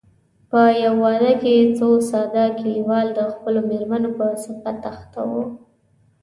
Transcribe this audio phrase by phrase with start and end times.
[0.49, 5.43] په يوه واده کې څو ساده کليوال د خپلو مېرمنو په صفت اخته وو.